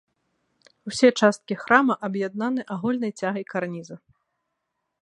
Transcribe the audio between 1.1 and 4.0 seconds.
часткі храма аб'яднаны агульнай цягай карніза.